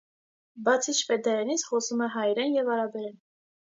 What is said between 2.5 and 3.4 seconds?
և արաբերեն։